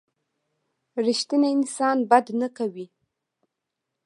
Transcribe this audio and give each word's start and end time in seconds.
رښتینی 1.05 1.49
انسان 1.57 1.97
بد 2.09 2.25
نه 2.39 2.47
کوي. 2.57 2.87